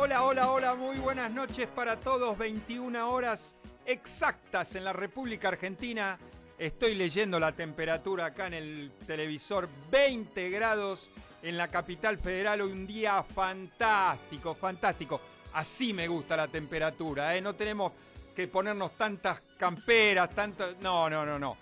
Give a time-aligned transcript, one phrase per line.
[0.00, 2.38] Hola, hola, hola, muy buenas noches para todos.
[2.38, 6.18] 21 horas exactas en la República Argentina.
[6.58, 9.68] Estoy leyendo la temperatura acá en el televisor.
[9.92, 11.08] 20 grados
[11.40, 12.60] en la capital federal.
[12.62, 15.20] Hoy un día fantástico, fantástico.
[15.52, 17.40] Así me gusta la temperatura, ¿eh?
[17.40, 17.92] No tenemos
[18.34, 20.76] que ponernos tantas camperas, tantas...
[20.80, 21.56] No, no, no, no.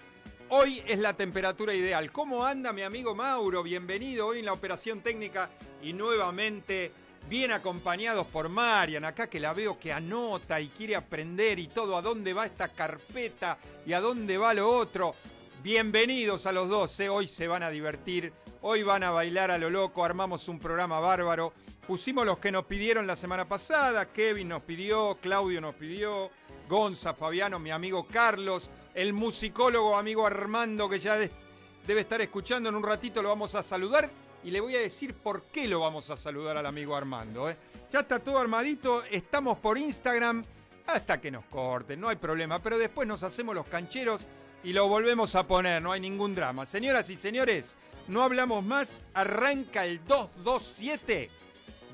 [0.49, 2.11] Hoy es la temperatura ideal.
[2.11, 3.63] ¿Cómo anda mi amigo Mauro?
[3.63, 5.51] Bienvenido hoy en la operación técnica
[5.83, 6.91] y nuevamente
[7.29, 11.97] bien acompañados por Marian, acá que la veo que anota y quiere aprender y todo,
[11.97, 15.15] a dónde va esta carpeta y a dónde va lo otro.
[15.63, 17.09] Bienvenidos a los dos, ¿eh?
[17.09, 21.01] hoy se van a divertir, hoy van a bailar a lo loco, armamos un programa
[21.01, 21.53] bárbaro.
[21.87, 26.31] Pusimos los que nos pidieron la semana pasada, Kevin nos pidió, Claudio nos pidió,
[26.69, 32.77] Gonza, Fabiano, mi amigo Carlos, el musicólogo amigo Armando que ya debe estar escuchando en
[32.77, 34.11] un ratito, lo vamos a saludar
[34.47, 37.51] y le voy a decir por qué lo vamos a saludar al amigo Armando.
[37.51, 37.57] ¿eh?
[37.91, 40.45] Ya está todo armadito, estamos por Instagram
[40.87, 44.21] hasta que nos corten, no hay problema, pero después nos hacemos los cancheros
[44.63, 46.65] y lo volvemos a poner, no hay ningún drama.
[46.65, 47.75] Señoras y señores,
[48.07, 51.29] no hablamos más, arranca el 227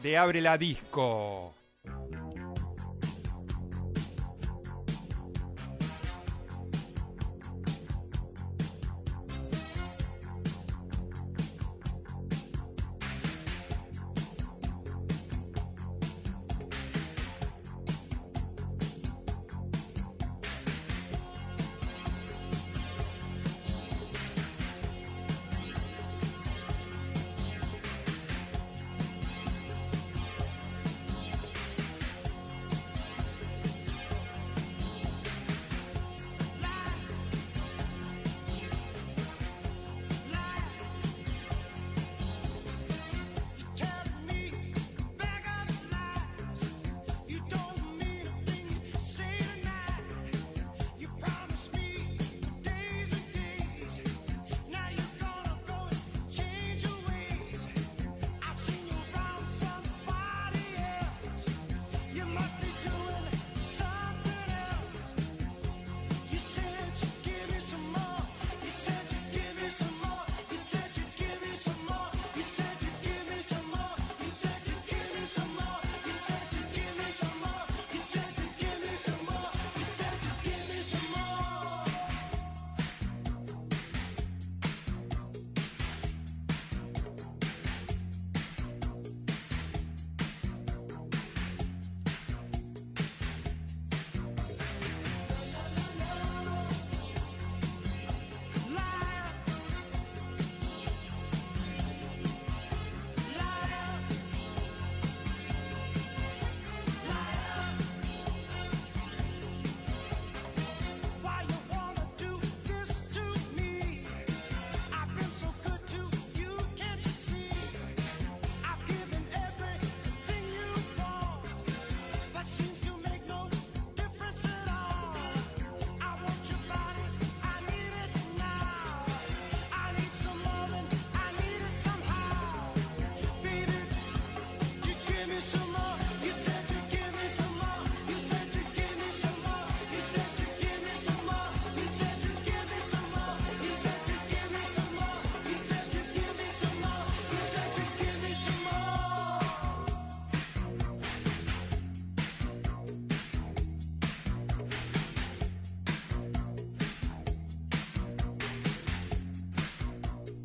[0.03, 1.55] de Abre la Disco.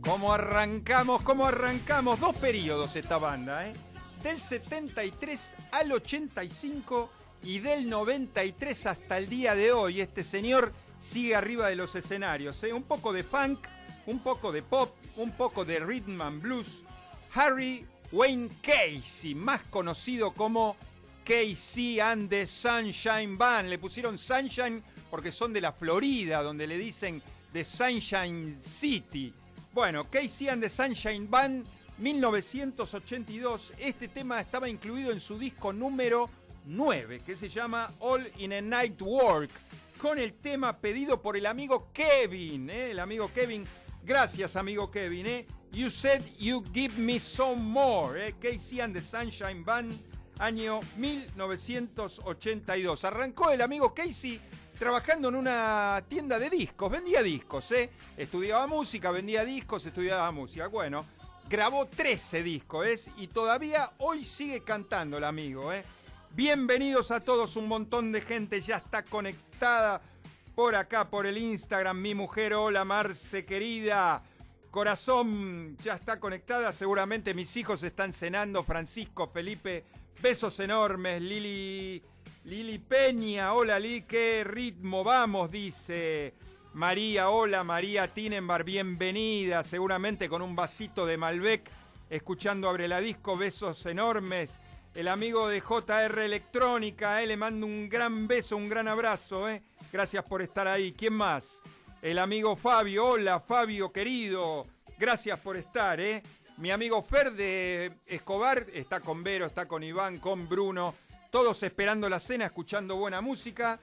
[0.07, 1.21] ¿Cómo arrancamos?
[1.21, 2.17] ¿Cómo arrancamos?
[2.21, 3.73] Dos periodos esta banda, ¿eh?
[4.23, 7.09] Del 73 al 85
[7.43, 9.99] y del 93 hasta el día de hoy.
[9.99, 12.71] Este señor sigue arriba de los escenarios, ¿eh?
[12.71, 13.59] Un poco de funk,
[14.05, 16.83] un poco de pop, un poco de rhythm and blues.
[17.33, 20.77] Harry Wayne Casey, más conocido como
[21.25, 23.67] Casey and the Sunshine Band.
[23.67, 24.81] Le pusieron Sunshine
[25.11, 27.21] porque son de la Florida, donde le dicen
[27.51, 29.33] The Sunshine City.
[29.73, 31.65] Bueno, Casey and the Sunshine Band,
[31.99, 33.73] 1982.
[33.77, 36.29] Este tema estaba incluido en su disco número
[36.65, 39.51] 9, que se llama All in a Night Work,
[40.01, 42.91] con el tema pedido por el amigo Kevin, ¿eh?
[42.91, 43.65] el amigo Kevin.
[44.03, 45.27] Gracias, amigo Kevin.
[45.27, 45.45] ¿eh?
[45.71, 49.93] You Said You Give Me Some More, eh, Casey and the Sunshine Band,
[50.39, 53.03] año 1982.
[53.03, 54.39] Arrancó el amigo Casey
[54.77, 57.89] trabajando en una tienda de discos, vendía discos, ¿eh?
[58.15, 60.67] Estudiaba música, vendía discos, estudiaba música.
[60.67, 61.05] Bueno,
[61.49, 63.11] grabó 13 discos, ¿eh?
[63.17, 65.83] Y todavía hoy sigue cantando el amigo, ¿eh?
[66.31, 70.01] Bienvenidos a todos, un montón de gente ya está conectada
[70.53, 71.99] por acá, por el Instagram.
[71.99, 74.23] Mi mujer, hola Marce querida.
[74.69, 78.63] Corazón ya está conectada, seguramente mis hijos están cenando.
[78.63, 79.85] Francisco, Felipe,
[80.21, 81.21] besos enormes.
[81.21, 82.03] Lili
[82.47, 86.33] Lili Peña, hola Lili, qué ritmo vamos, dice.
[86.75, 91.69] María, hola María Tinenbar, bienvenida, seguramente con un vasito de Malbec,
[92.09, 94.61] escuchando Abre la Disco, besos enormes.
[94.95, 99.61] El amigo de JR Electrónica, eh, le mando un gran beso, un gran abrazo, eh.
[99.91, 100.93] gracias por estar ahí.
[100.93, 101.59] ¿Quién más?
[102.01, 104.65] El amigo Fabio, hola Fabio querido,
[104.97, 105.99] gracias por estar.
[105.99, 106.23] Eh.
[106.55, 110.95] Mi amigo Fer de Escobar está con Vero, está con Iván, con Bruno
[111.29, 113.79] todos esperando la cena, escuchando buena música.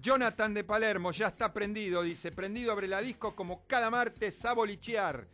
[0.00, 4.52] Jonathan de Palermo ya está prendido, dice, prendido abre la disco como cada martes a
[4.52, 5.26] bolichear.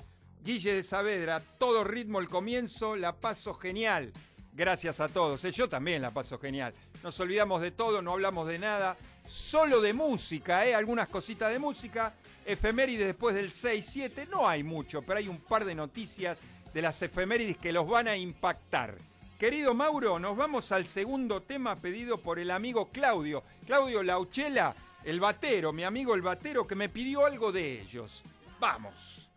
[0.45, 4.13] Guille de Saavedra, todo ritmo el comienzo, la paso genial.
[4.53, 5.53] Gracias a todos, ¿eh?
[5.53, 6.75] yo también la paso genial.
[7.03, 10.75] Nos olvidamos de todo, no hablamos de nada, solo de música, ¿eh?
[10.75, 12.15] algunas cositas de música.
[12.45, 16.41] Efemérides después del 6-7, no hay mucho, pero hay un par de noticias
[16.75, 18.97] de las efemérides que los van a impactar.
[19.43, 23.43] Querido Mauro, nos vamos al segundo tema pedido por el amigo Claudio.
[23.67, 24.73] Claudio Lauchela,
[25.03, 28.23] el batero, mi amigo el batero, que me pidió algo de ellos.
[28.61, 29.29] Vamos.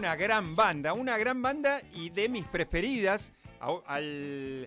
[0.00, 4.66] Una gran banda, una gran banda y de mis preferidas, al,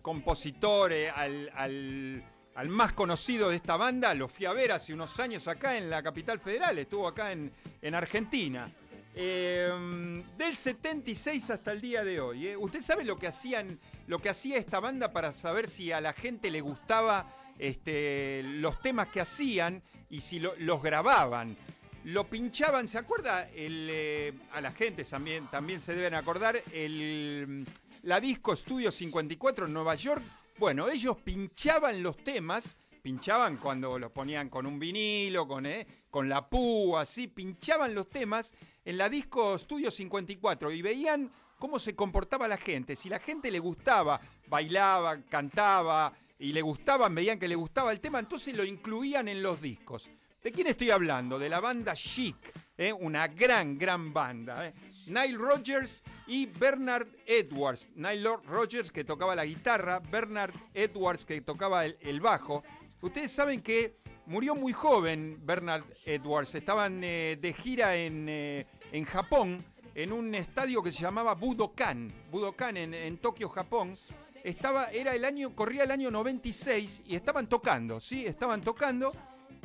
[0.00, 2.22] compositor, eh, al,
[2.68, 6.04] más conocido de esta banda, lo fui a ver hace unos años acá en la
[6.04, 7.52] capital federal, estuvo acá en,
[7.92, 8.70] Argentina.
[9.12, 12.46] Em, del 76 hasta el día de hoy.
[12.46, 12.56] Eh.
[12.56, 16.12] ¿Usted sabe lo que hacían, lo que hacía esta banda para saber si a la
[16.12, 17.26] gente le gustaba
[17.58, 21.56] este, los temas que hacían y si los grababan?
[22.04, 23.48] Lo pinchaban, ¿se acuerda?
[23.50, 27.66] El, eh, a la gente también, también se deben acordar, el,
[28.02, 30.22] la Disco Studio 54 en Nueva York.
[30.58, 36.28] Bueno, ellos pinchaban los temas, pinchaban cuando los ponían con un vinilo, con, eh, con
[36.28, 38.52] la púa, así, pinchaban los temas
[38.84, 42.96] en la Disco Studio 54 y veían cómo se comportaba la gente.
[42.96, 48.00] Si la gente le gustaba, bailaba, cantaba y le gustaban, veían que le gustaba el
[48.00, 50.10] tema, entonces lo incluían en los discos.
[50.42, 51.38] ¿De quién estoy hablando?
[51.38, 52.34] De la banda Chic,
[52.78, 52.94] ¿eh?
[52.94, 54.66] una gran, gran banda.
[54.66, 54.72] ¿eh?
[55.06, 57.86] Nile Rogers y Bernard Edwards.
[57.94, 62.64] Nile Rogers que tocaba la guitarra, Bernard Edwards que tocaba el, bajo.
[63.02, 66.54] Ustedes saben que murió muy joven Bernard Edwards.
[66.54, 69.62] Estaban eh, de gira en, en, Japón,
[69.94, 72.10] en un estadio que se llamaba Budokan.
[72.30, 73.94] Budokan en, en Tokio, Japón.
[74.42, 78.24] Estaba, era el año, corría el año 96 y estaban tocando, ¿sí?
[78.24, 79.12] Estaban tocando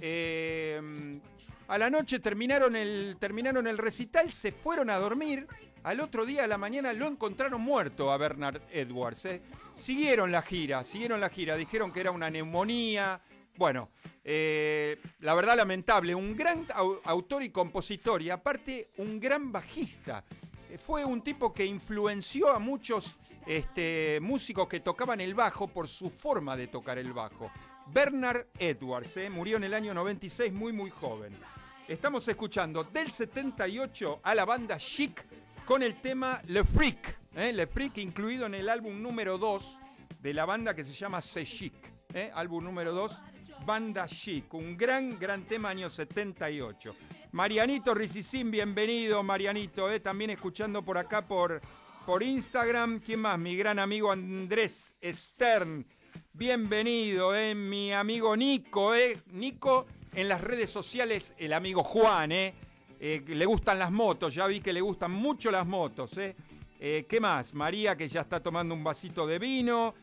[0.01, 1.19] eh,
[1.67, 5.47] a la noche terminaron el, terminaron el recital, se fueron a dormir.
[5.83, 9.25] Al otro día a la mañana lo encontraron muerto a Bernard Edwards.
[9.25, 9.41] ¿eh?
[9.73, 11.55] Siguieron la gira, siguieron la gira.
[11.55, 13.21] Dijeron que era una neumonía.
[13.55, 13.89] Bueno,
[14.23, 16.15] eh, la verdad lamentable.
[16.15, 16.67] Un gran
[17.03, 20.23] autor y compositor y aparte un gran bajista.
[20.83, 26.09] Fue un tipo que influenció a muchos este, músicos que tocaban el bajo por su
[26.09, 27.51] forma de tocar el bajo.
[27.87, 29.29] Bernard Edwards, ¿eh?
[29.29, 31.33] murió en el año 96, muy muy joven.
[31.87, 35.23] Estamos escuchando del 78 a la banda Chic
[35.65, 37.53] con el tema Le Freak, ¿eh?
[37.53, 39.79] Le Freak incluido en el álbum número 2
[40.19, 41.75] de la banda que se llama Se Chic,
[42.13, 42.31] ¿eh?
[42.33, 43.21] álbum número 2,
[43.65, 46.95] Banda Chic, un gran, gran tema año 78.
[47.33, 51.61] Marianito Ricicín, bienvenido Marianito, también escuchando por acá por,
[52.05, 52.99] por Instagram.
[52.99, 53.37] ¿Quién más?
[53.37, 55.85] Mi gran amigo Andrés Stern
[56.37, 59.21] Bienvenido, eh, mi amigo Nico, eh.
[59.31, 62.53] Nico en las redes sociales, el amigo Juan, eh.
[62.99, 66.35] eh le gustan las motos, ya vi que le gustan mucho las motos, eh.
[66.77, 67.05] eh.
[67.07, 67.53] ¿Qué más?
[67.53, 69.93] María que ya está tomando un vasito de vino.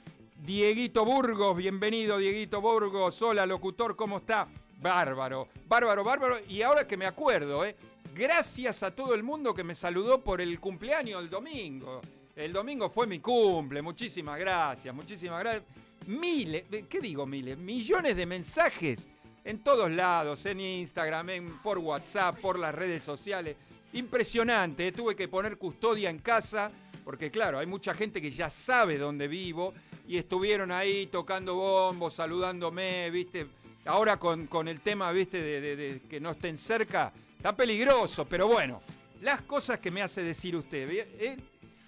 [0.42, 3.20] Dieguito Burgos, bienvenido Dieguito Burgos.
[3.20, 4.48] Hola, locutor, ¿cómo está?
[4.80, 6.36] Bárbaro, bárbaro, bárbaro.
[6.48, 7.76] Y ahora que me acuerdo, ¿eh?
[8.14, 12.00] gracias a todo el mundo que me saludó por el cumpleaños el domingo.
[12.34, 17.58] El domingo fue mi cumple, muchísimas gracias, muchísimas gracias miles, ¿qué digo miles?
[17.58, 19.06] Millones de mensajes
[19.44, 23.56] en todos lados, en Instagram, por WhatsApp, por las redes sociales.
[23.92, 24.92] Impresionante, ¿eh?
[24.92, 26.70] tuve que poner custodia en casa,
[27.04, 29.74] porque claro, hay mucha gente que ya sabe dónde vivo
[30.06, 33.46] y estuvieron ahí tocando bombos, saludándome, ¿viste?
[33.84, 35.42] Ahora con, con el tema, ¿viste?
[35.42, 38.80] De, que no estén cerca, está peligroso, pero bueno,
[39.20, 41.36] las cosas que me hace decir usted, ¿eh?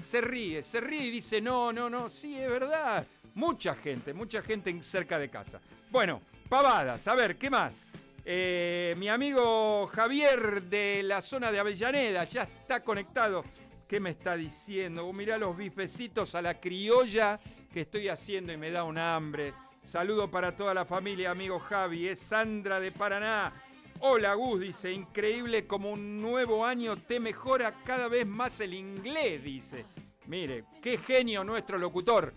[0.04, 3.06] se ríe, se ríe y dice, no, no, no, sí, es verdad.
[3.34, 5.60] Mucha gente, mucha gente cerca de casa.
[5.90, 7.90] Bueno, pavadas, a ver, ¿qué más?
[8.24, 13.44] Eh, mi amigo Javier de la zona de Avellaneda ya está conectado.
[13.88, 15.04] ¿Qué me está diciendo?
[15.06, 17.38] Uh, mirá los bifecitos a la criolla
[17.72, 19.52] que estoy haciendo y me da un hambre.
[19.82, 22.08] Saludo para toda la familia, amigo Javi.
[22.08, 23.52] Es Sandra de Paraná.
[24.00, 29.42] Hola Gus, dice, increíble como un nuevo año te mejora cada vez más el inglés,
[29.42, 29.84] dice.
[30.26, 32.32] Mire, qué genio nuestro locutor.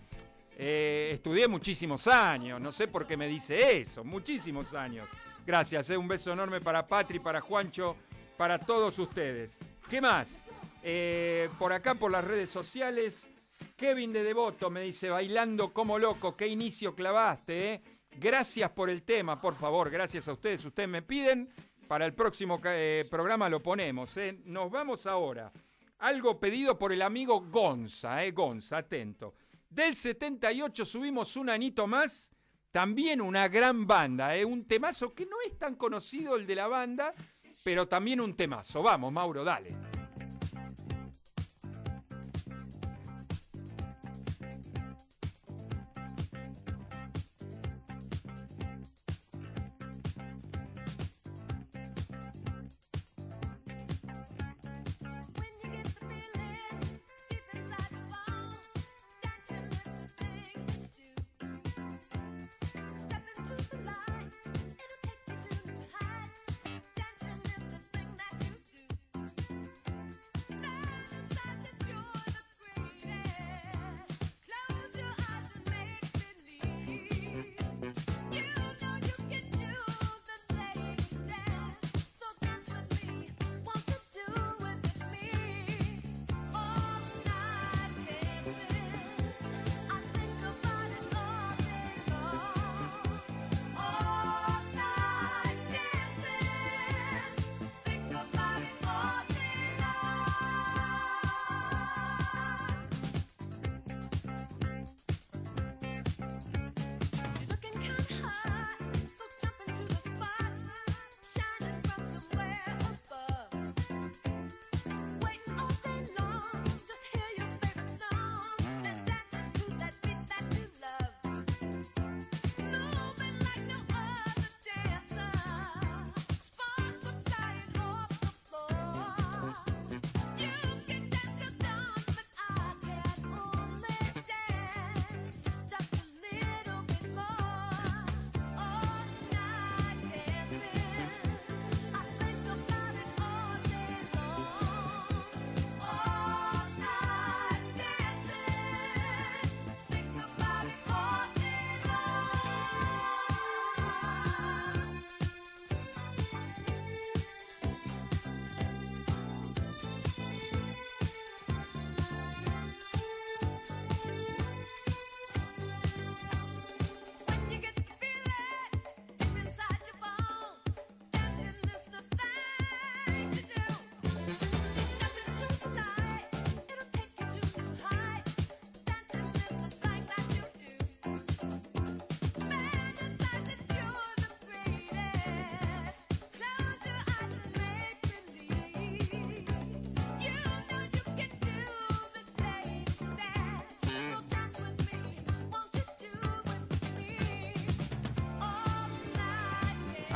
[0.60, 5.08] Eh, estudié muchísimos años, no sé por qué me dice eso, muchísimos años.
[5.46, 7.94] Gracias, eh, un beso enorme para Patri, para Juancho,
[8.36, 9.60] para todos ustedes.
[9.88, 10.44] ¿Qué más?
[10.82, 13.28] Eh, por acá, por las redes sociales,
[13.76, 17.82] Kevin de Devoto me dice, bailando como loco, qué inicio clavaste, ¿eh?
[18.10, 20.64] Gracias por el tema, por favor, gracias a ustedes.
[20.64, 21.48] Ustedes me piden,
[21.86, 22.60] para el próximo
[23.08, 24.16] programa lo ponemos.
[24.44, 25.52] Nos vamos ahora.
[25.98, 28.32] Algo pedido por el amigo Gonza, ¿eh?
[28.32, 29.34] Gonza, atento.
[29.70, 32.30] Del 78 subimos un anito más,
[32.72, 34.44] también una gran banda, ¿eh?
[34.44, 37.14] un temazo que no es tan conocido el de la banda,
[37.62, 38.82] pero también un temazo.
[38.82, 39.87] Vamos, Mauro, dale.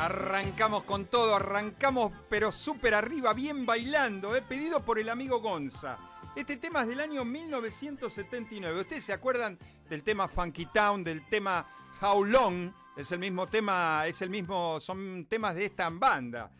[0.03, 4.43] Arrancamos con todo, arrancamos pero súper arriba, bien bailando, ¿eh?
[4.43, 5.97] pedido por el amigo Gonza.
[6.35, 8.81] Este tema es del año 1979.
[8.81, 9.57] ¿Ustedes se acuerdan
[9.89, 11.65] del tema Funky Town, del tema
[12.01, 12.73] How Long?
[12.97, 16.51] Es el mismo tema, es el mismo, son temas de esta banda,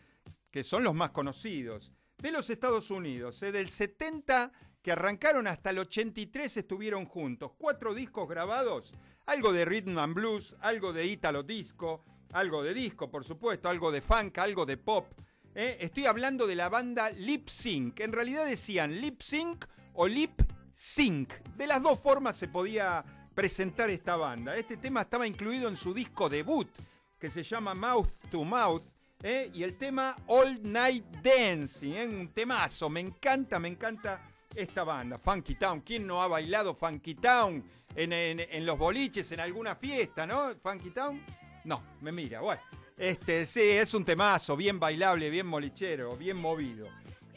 [0.49, 1.91] que son los más conocidos.
[2.17, 3.51] De los Estados Unidos, ¿eh?
[3.51, 7.51] del 70 que arrancaron hasta el 83 estuvieron juntos.
[7.57, 8.93] Cuatro discos grabados,
[9.25, 13.91] algo de rhythm and blues, algo de italo disco, algo de disco, por supuesto, algo
[13.91, 15.13] de funk, algo de pop.
[15.55, 15.77] ¿eh?
[15.79, 17.99] Estoy hablando de la banda Lip Sync.
[17.99, 20.41] En realidad decían Lip Sync o Lip
[20.73, 21.33] Sync.
[21.55, 24.55] De las dos formas se podía presentar esta banda.
[24.57, 26.67] Este tema estaba incluido en su disco debut,
[27.19, 28.83] que se llama Mouth to Mouth.
[29.21, 29.51] ¿eh?
[29.53, 32.07] Y el tema All Night Dancing, ¿eh?
[32.07, 32.89] un temazo.
[32.89, 35.81] Me encanta, me encanta esta banda, Funky Town.
[35.81, 37.63] ¿Quién no ha bailado Funky Town
[37.95, 40.51] en, en los boliches, en alguna fiesta, no?
[40.61, 41.42] Funky Town.
[41.65, 42.61] No, me mira, bueno.
[42.97, 46.87] Este, sí, es un temazo, bien bailable, bien molichero, bien movido.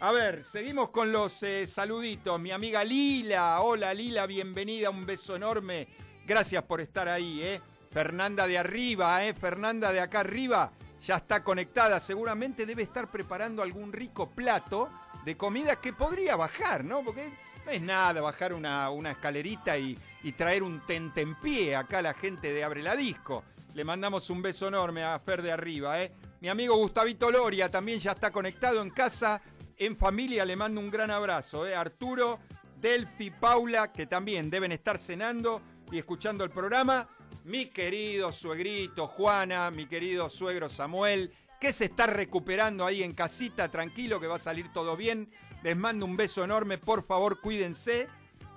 [0.01, 2.39] A ver, seguimos con los eh, saluditos.
[2.39, 5.89] Mi amiga Lila, hola Lila, bienvenida, un beso enorme.
[6.27, 7.61] Gracias por estar ahí, ¿eh?
[7.91, 9.33] Fernanda de arriba, ¿eh?
[9.33, 10.71] Fernanda de acá arriba,
[11.03, 11.99] ya está conectada.
[12.01, 14.91] Seguramente debe estar preparando algún rico plato
[15.25, 17.03] de comida que podría bajar, ¿no?
[17.03, 17.33] Porque
[17.65, 22.53] no es nada bajar una, escalerita y, y traer un tentempié acá a la gente
[22.53, 23.45] de Abre la Disco.
[23.77, 26.11] Le mandamos un beso enorme a Fer de arriba, ¿eh?
[26.41, 29.43] Mi amigo Gustavito Loria también ya está conectado en casa,
[29.77, 31.75] en familia, le mando un gran abrazo, ¿eh?
[31.75, 32.41] Arturo,
[32.81, 35.61] Delphi, Paula, que también deben estar cenando
[35.93, 37.07] y escuchando el programa.
[37.45, 43.69] Mi querido suegrito Juana, mi querido suegro Samuel, que se está recuperando ahí en casita,
[43.69, 45.31] tranquilo, que va a salir todo bien.
[45.63, 48.09] Les mando un beso enorme, por favor, cuídense.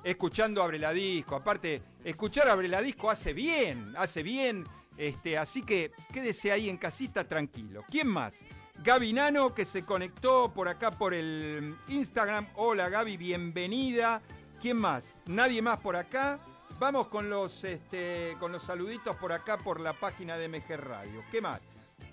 [0.01, 1.35] Escuchando Abre la Disco.
[1.35, 4.65] Aparte, escuchar Abre la Disco hace bien, hace bien
[4.99, 7.85] este, así que quédese ahí en casita tranquilo.
[7.89, 8.41] ¿Quién más?
[8.83, 12.49] Gaby Nano, que se conectó por acá por el Instagram.
[12.55, 14.21] Hola Gaby, bienvenida.
[14.61, 15.17] ¿Quién más?
[15.25, 16.37] Nadie más por acá.
[16.79, 21.23] Vamos con los, este, con los saluditos por acá por la página de MG Radio.
[21.31, 21.61] ¿Qué más?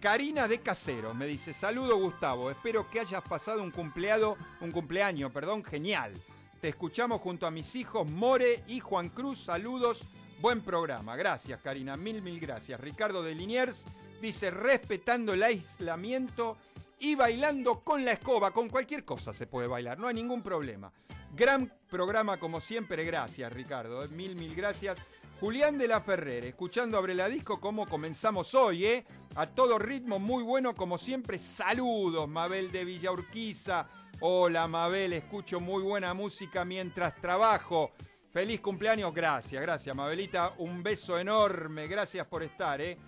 [0.00, 5.32] Karina de Casero me dice, saludo Gustavo, espero que hayas pasado un cumpleado, un cumpleaños,
[5.32, 6.12] perdón, genial.
[6.60, 10.06] Te escuchamos junto a mis hijos More y Juan Cruz, saludos
[10.38, 12.78] Buen programa, gracias Karina, mil, mil gracias.
[12.78, 13.86] Ricardo de Liniers
[14.20, 16.58] dice, respetando el aislamiento
[16.98, 20.92] y bailando con la escoba, con cualquier cosa se puede bailar, no hay ningún problema.
[21.34, 24.98] Gran programa como siempre, gracias Ricardo, mil, mil gracias.
[25.40, 29.06] Julián de la Ferrer, escuchando Abre la Disco como comenzamos hoy, ¿eh?
[29.36, 31.38] A todo ritmo, muy bueno como siempre.
[31.38, 33.88] Saludos, Mabel de Villa Urquiza.
[34.20, 37.92] Hola Mabel, escucho muy buena música mientras trabajo.
[38.36, 40.52] Feliz cumpleaños, gracias, gracias, Mabelita.
[40.58, 42.98] Un beso enorme, gracias por estar, ¿eh?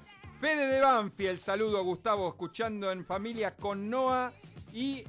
[0.41, 4.33] Fede de Banfield, saludo Gustavo, escuchando en familia con Noah
[4.73, 5.05] y.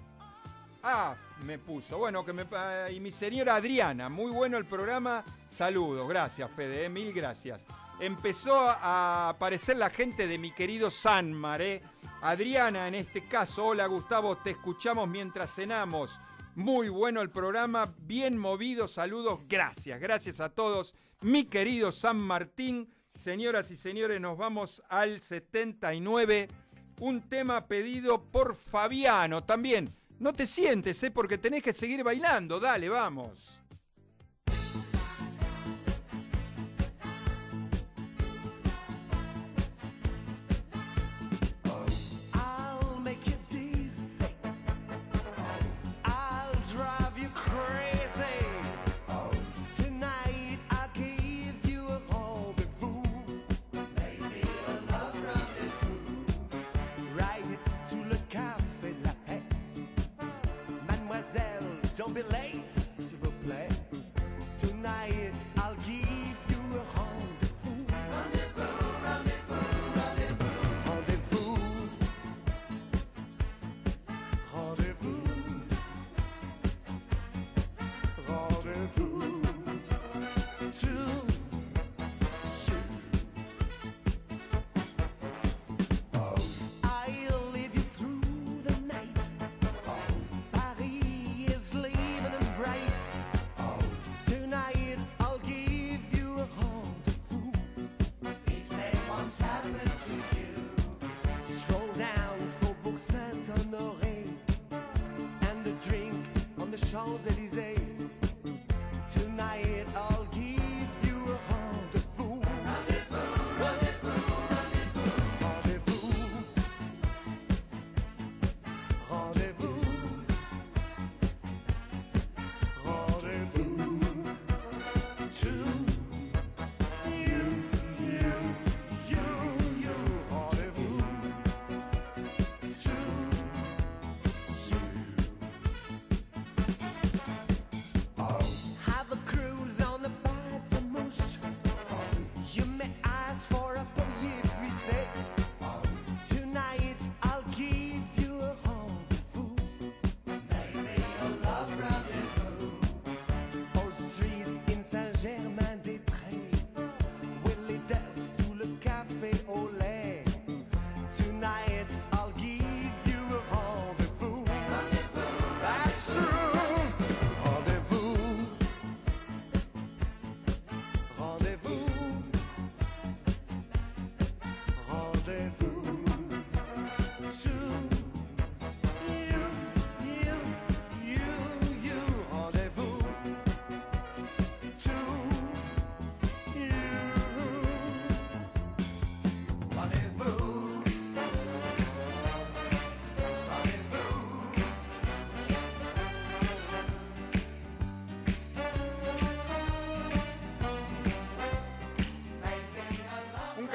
[0.83, 1.99] Ah, me puso.
[1.99, 2.45] Bueno, que me.
[2.91, 5.23] Y mi señora Adriana, muy bueno el programa.
[5.47, 6.89] Saludos, gracias, Fede, ¿eh?
[6.89, 7.65] mil gracias.
[8.01, 11.81] Empezó a aparecer la gente de mi querido Sanmar, ¿eh?
[12.23, 16.19] Adriana, en este caso, hola Gustavo, te escuchamos mientras cenamos.
[16.59, 20.93] Muy bueno el programa, bien movido, saludos, gracias, gracias a todos.
[21.21, 26.49] Mi querido San Martín, señoras y señores, nos vamos al 79,
[26.99, 29.89] un tema pedido por Fabiano también.
[30.19, 31.11] No te sientes, ¿eh?
[31.11, 33.58] porque tenés que seguir bailando, dale, vamos.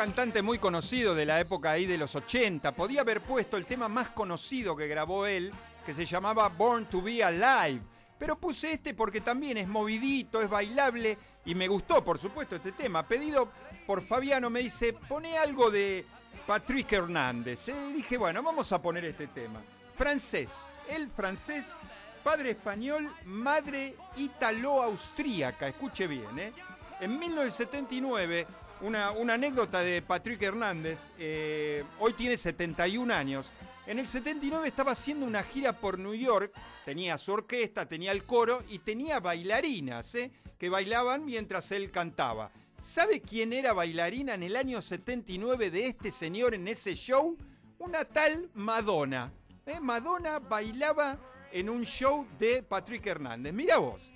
[0.04, 2.76] Cantante muy conocido de la época ahí de los 80.
[2.76, 5.50] Podía haber puesto el tema más conocido que grabó él,
[5.86, 7.80] que se llamaba Born to Be Alive.
[8.18, 12.72] Pero puse este porque también es movidito, es bailable y me gustó, por supuesto, este
[12.72, 13.08] tema.
[13.08, 13.50] Pedido
[13.86, 16.04] por Fabiano, me dice, pone algo de
[16.46, 17.66] Patrick Hernández.
[17.68, 19.62] Y dije, bueno, vamos a poner este tema.
[19.96, 21.72] Francés, el francés,
[22.22, 25.66] padre español, madre italo-austríaca.
[25.66, 26.52] Escuche bien, ¿eh?
[27.00, 28.46] En 1979
[28.80, 33.52] una, anécdota de Patrick Hernández, eh, hoy tiene 71 años.
[33.86, 36.52] En el 79 estaba haciendo una gira por New York,
[36.84, 42.50] tenía su orquesta, tenía el coro y tenía bailarinas eh, que bailaban mientras él cantaba.
[42.82, 47.36] ¿Sabe quién era bailarina en el año 79 de este señor en ese show?
[47.78, 49.32] Una tal Madonna.
[49.66, 51.18] Eh, Madonna bailaba
[51.52, 53.52] en un show de Patrick Hernández.
[53.52, 54.12] Mira vos.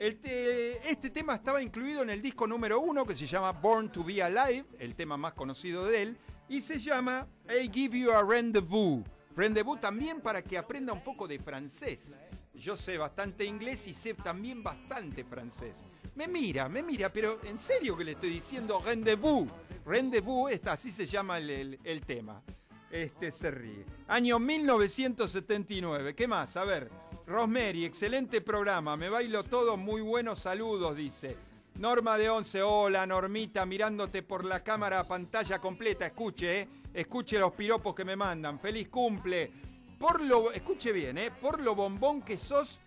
[0.00, 4.22] Este tema estaba incluido en el disco número uno que se llama Born to Be
[4.22, 6.16] Alive, el tema más conocido de él,
[6.48, 9.04] y se llama I Give You a Rendezvous.
[9.36, 12.18] Rendezvous también para que aprenda un poco de francés.
[12.54, 15.84] Yo sé bastante inglés y sé también bastante francés.
[16.14, 19.48] Me mira, me mira, pero en serio que le estoy diciendo rendezvous.
[19.84, 22.42] Rendezvous, esta, así se llama el, el tema.
[22.90, 23.84] Este se ríe.
[24.08, 26.14] Año 1979.
[26.14, 26.56] ¿Qué más?
[26.56, 26.90] A ver.
[27.30, 28.96] Rosemary, excelente programa.
[28.96, 31.36] Me bailo todo, muy buenos saludos, dice.
[31.76, 36.06] Norma de Once, hola Normita, mirándote por la cámara pantalla completa.
[36.06, 36.68] Escuche, eh.
[36.92, 38.58] Escuche los piropos que me mandan.
[38.58, 39.48] Feliz cumple.
[39.96, 41.30] Por lo, escuche bien, ¿eh?
[41.30, 42.80] Por lo bombón que sos,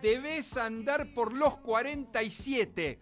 [0.00, 2.98] debes andar por los 47.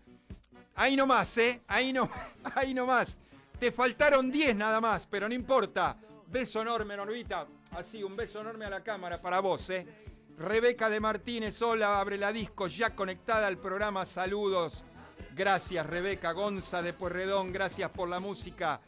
[0.74, 1.62] Ahí nomás, ¿eh?
[1.68, 2.10] Ahí, no,
[2.56, 3.20] ahí nomás.
[3.56, 5.96] Te faltaron 10 nada más, pero no importa.
[6.26, 7.46] Beso enorme, Normita.
[7.70, 9.86] Así, un beso enorme a la cámara para vos, ¿eh?
[10.38, 14.84] Rebeca de Martínez, hola, abre la disco, ya conectada al programa, saludos.
[15.34, 18.80] Gracias Rebeca Gonza de Puerredón, gracias por la música,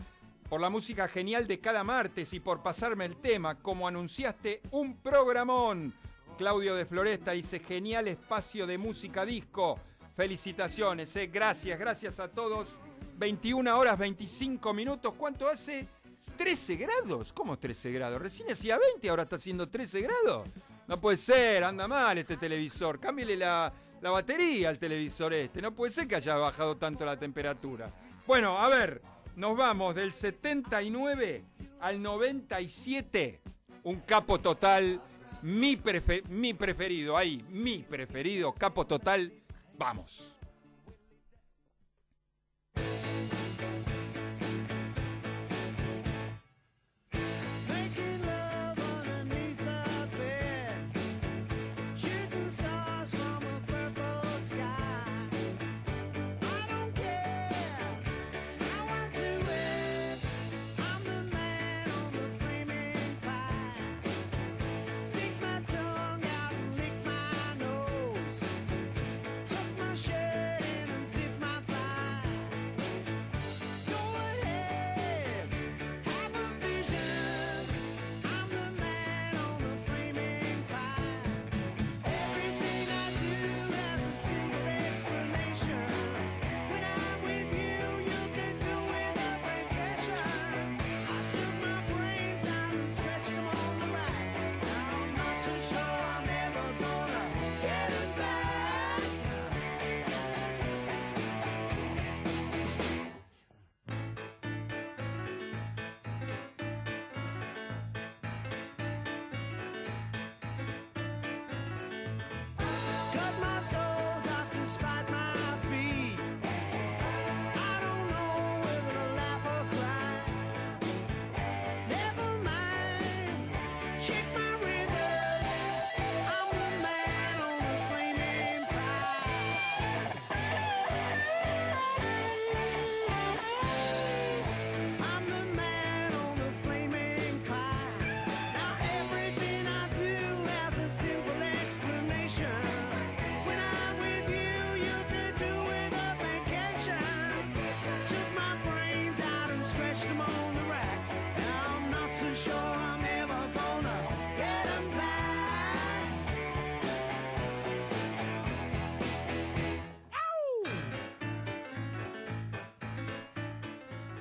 [0.49, 4.99] por la música genial de cada martes y por pasarme el tema, como anunciaste, un
[4.99, 5.93] programón.
[6.39, 9.81] Claudio de Floresta dice, genial espacio de música disco.
[10.17, 11.27] Felicitaciones, eh.
[11.27, 12.79] gracias, gracias a todos.
[13.17, 15.89] 21 horas 25 minutos, ¿cuánto hace?
[16.37, 18.23] 13 grados, ¿cómo 13 grados?
[18.23, 20.49] Recién hacía 20, ahora está haciendo 13 grados.
[20.91, 22.99] No puede ser, anda mal este televisor.
[22.99, 25.63] Cámbiale la, la batería al televisor este.
[25.63, 27.95] No puede ser que haya bajado tanto la temperatura.
[28.27, 29.01] Bueno, a ver,
[29.37, 31.45] nos vamos del 79
[31.79, 33.41] al 97.
[33.85, 35.01] Un capo total,
[35.43, 35.81] mi,
[36.29, 39.33] mi preferido, ahí, mi preferido, capo total.
[39.79, 40.40] Vamos.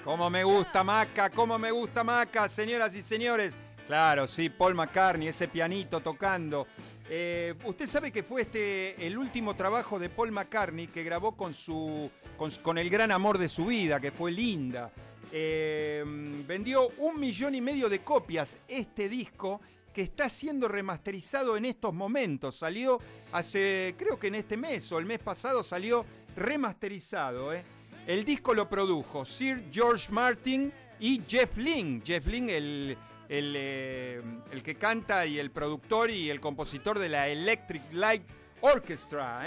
[0.09, 3.55] Como me gusta Maca, como me gusta Maca, señoras y señores.
[3.85, 6.67] Claro, sí, Paul McCartney, ese pianito tocando.
[7.07, 11.53] Eh, usted sabe que fue este el último trabajo de Paul McCartney que grabó con
[11.53, 14.91] su con, el gran amor de su vida, que fue Linda.
[15.31, 16.03] Eh,
[16.47, 19.61] vendió un millón y medio de copias este disco
[19.93, 22.55] que está siendo remasterizado en estos momentos.
[22.55, 22.99] Salió
[23.31, 27.53] hace, creo que en este mes o el mes pasado salió remasterizado.
[27.53, 27.63] ¿eh?
[28.07, 32.01] El disco lo produjo Sir George Martin y Jeff Lynne.
[32.03, 37.09] Jeff Lynne, el, el, eh, el, que canta y el productor y el compositor de
[37.09, 38.23] la Electric Light
[38.61, 39.41] Orchestra.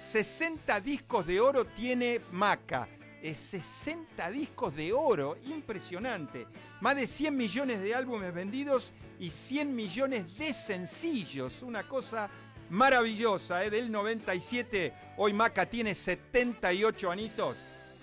[0.00, 0.80] 60 ¿eh?
[0.80, 2.88] discos de oro tiene Maca.
[3.22, 6.46] 60 discos de oro, impresionante.
[6.80, 11.62] Más de 100 millones de álbumes vendidos y 100 millones de sencillos.
[11.62, 12.30] Una cosa
[12.70, 13.70] maravillosa, ¿eh?
[13.70, 14.92] del 97.
[15.16, 17.58] Hoy Maca tiene 78 anitos.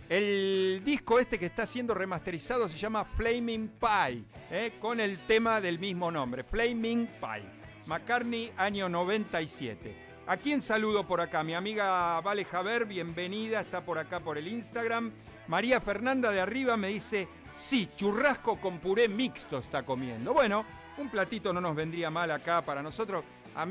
[0.08, 4.74] El disco este que está siendo remasterizado se llama Flaming Pie, ¿eh?
[4.80, 7.56] con el tema del mismo nombre, Flaming Pie.
[7.88, 10.05] McCartney, año 97.
[10.28, 11.44] ¿A quién saludo por acá?
[11.44, 15.12] Mi amiga Vale Javer, bienvenida, está por acá por el Instagram.
[15.48, 20.34] María Fernanda de arriba me dice, sí, churrasco con puré mixto está comiendo.
[20.34, 20.66] Bueno,
[20.98, 23.24] un platito no nos vendría mal acá para nosotros.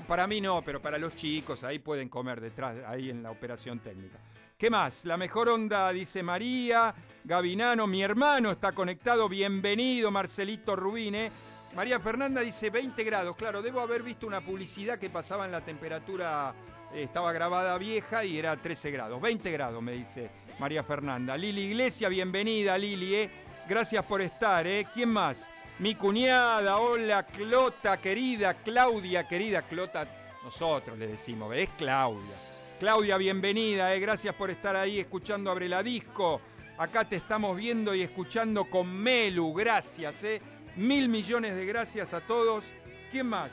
[0.07, 3.81] Para mí no, pero para los chicos ahí pueden comer detrás, ahí en la operación
[3.81, 4.21] técnica.
[4.57, 5.05] ¿Qué más?
[5.05, 6.95] La mejor onda, dice María.
[7.25, 9.29] Gavinano, mi hermano está conectado.
[9.29, 11.33] Bienvenido, Marcelito Rubine.
[11.75, 13.37] María Fernanda dice 20 grados.
[13.37, 16.55] Claro, debo haber visto una publicidad que pasaba en la temperatura,
[16.95, 19.21] estaba grabada vieja y era 13 grados.
[19.21, 21.37] 20 grados, me dice María Fernanda.
[21.37, 23.17] Lili Iglesia, bienvenida, Lili.
[23.17, 23.31] Eh.
[23.69, 24.65] Gracias por estar.
[24.67, 24.87] Eh.
[24.95, 25.49] ¿Quién más?
[25.81, 30.07] Mi cuñada, hola, Clota, querida, Claudia, querida, Clota,
[30.45, 32.37] nosotros le decimos, es Claudia.
[32.79, 33.99] Claudia, bienvenida, eh.
[33.99, 36.41] gracias por estar ahí escuchando Abre la Disco.
[36.79, 40.41] Acá te estamos viendo y escuchando con Melu, gracias, eh.
[40.77, 42.65] Mil millones de gracias a todos.
[43.13, 43.53] ¿Quién más?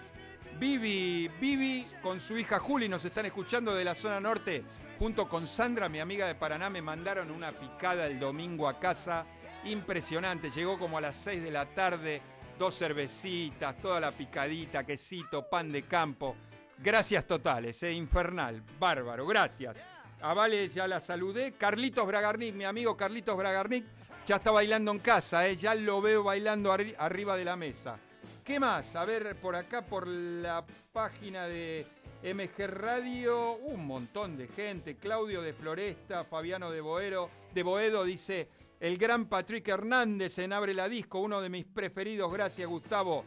[0.60, 4.64] Vivi, Vivi con su hija Juli nos están escuchando de la zona norte.
[4.98, 9.26] Junto con Sandra, mi amiga de Paraná, me mandaron una picada el domingo a casa
[9.66, 10.50] impresionante.
[10.50, 12.24] Llegó como a las 6 de la tarde,
[12.58, 16.36] dos cervecitas, toda la picadita, quesito, pan de campo.
[16.80, 19.78] Gracias totales, eh, infernal, bárbaro, gracias.
[20.22, 21.54] A Vale ya la saludé.
[21.54, 23.86] Carlitos Bragarnik, mi amigo Carlitos Bragarnik,
[24.32, 28.00] ya está bailando en casa, eh, ya lo veo bailando arriba de la mesa.
[28.46, 28.96] ¿Qué más?
[28.96, 31.86] A ver, por acá, por la página de
[32.24, 34.96] MG Radio, un montón de gente.
[34.96, 38.48] Claudio de Floresta, Fabiano de Boero, de Boedo dice,
[38.80, 43.26] el gran Patrick Hernández en Abre la Disco, uno de mis preferidos, gracias Gustavo.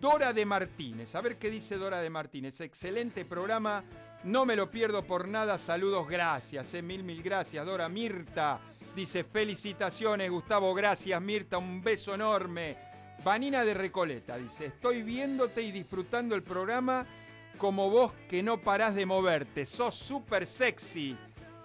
[0.00, 2.60] Dora de Martínez, a ver qué dice Dora de Martínez.
[2.60, 3.82] Excelente programa,
[4.22, 7.66] no me lo pierdo por nada, saludos, gracias, eh, mil, mil gracias.
[7.66, 8.60] Dora Mirta
[8.96, 12.78] dice felicitaciones, Gustavo, gracias Mirta, un beso enorme.
[13.22, 17.06] Vanina de Recoleta dice, estoy viéndote y disfrutando el programa
[17.58, 21.16] como vos que no parás de moverte, sos súper sexy.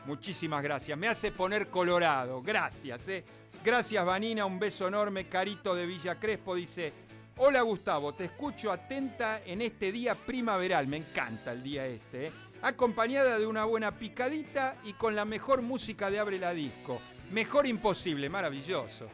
[0.06, 0.98] Muchísimas gracias.
[0.98, 2.41] Me hace poner colorado.
[2.41, 3.24] Gracias, eh.
[3.63, 4.46] Gracias, Vanina.
[4.46, 5.28] Un beso enorme.
[5.28, 6.91] Carito de Villa Crespo dice:
[7.38, 8.13] Hola, Gustavo.
[8.15, 10.88] Te escucho atenta en este día primaveral.
[10.88, 12.32] Me encanta el día este, eh.
[12.63, 17.00] Acompañada de una buena picadita y con la mejor música de Abre la Disco.
[17.32, 19.08] Mejor imposible, maravilloso.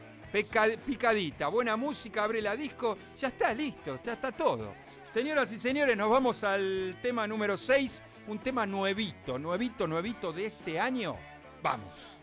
[0.86, 2.98] picadita, buena música, abre la disco.
[3.18, 4.74] Ya está listo, ya está todo.
[5.10, 10.46] Señoras y señores, nos vamos al tema número 6 un tema nuevito, nuevito, nuevito de
[10.46, 11.16] este año.
[11.64, 12.18] Vamos.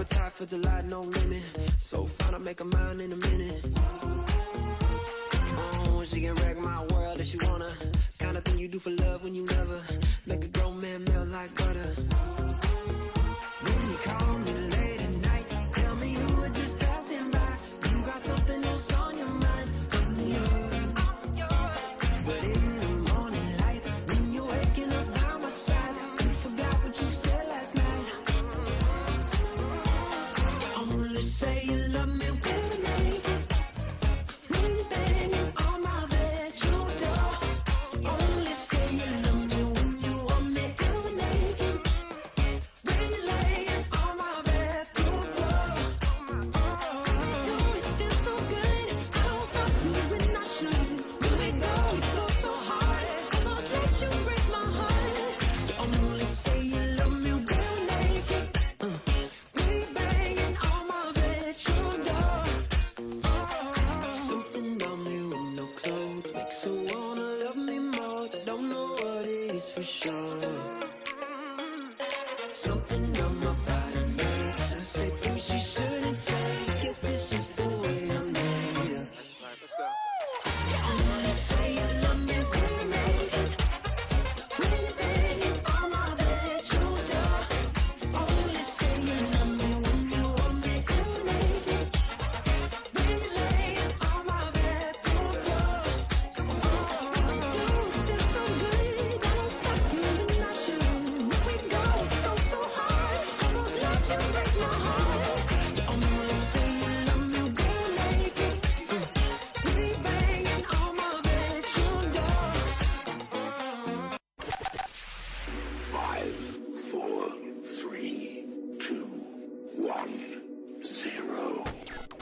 [0.00, 1.42] Appetite for delight, no limit.
[1.76, 3.70] So fine, I'll make a mind in a minute.
[5.58, 7.70] Oh, she can wreck my world if she wanna.
[8.18, 9.78] Kind of thing you do for love when you never
[10.24, 11.92] make a grown man melt like butter.
[13.62, 14.69] When you call me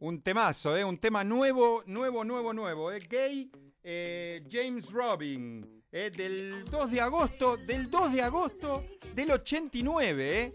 [0.00, 0.84] Un temazo, ¿eh?
[0.84, 3.00] Un tema nuevo, nuevo, nuevo, nuevo, ¿eh?
[3.00, 3.50] Gay
[3.82, 6.10] eh, James Robin, ¿eh?
[6.14, 10.54] Del 2 de agosto, del 2 de agosto del 89, ¿eh?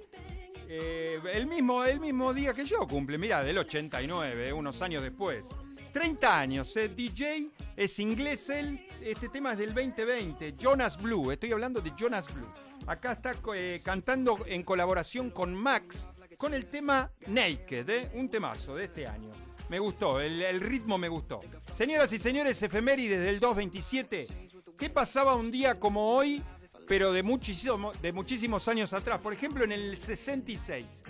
[0.70, 4.54] Eh, el, mismo, el mismo día que yo cumple, mirá, del 89, ¿eh?
[4.54, 5.46] unos años después.
[5.92, 6.88] 30 años, ¿eh?
[6.88, 12.34] DJ, es inglés él, este tema es del 2020, Jonas Blue, estoy hablando de Jonas
[12.34, 12.48] Blue.
[12.88, 13.36] Acá está
[13.84, 16.08] cantando en colaboración con Max,
[16.44, 18.12] con el tema Naked, ¿eh?
[18.16, 19.32] un temazo de este año.
[19.70, 21.40] Me gustó, el, ritmo me gustó.
[21.74, 24.28] Señoras y señores, efemérides del 227.
[24.78, 26.44] ¿Qué pasaba un día como hoy,
[26.86, 29.22] pero de, muchísimo, de muchísimos años atrás?
[29.22, 31.04] Por ejemplo, en el 66.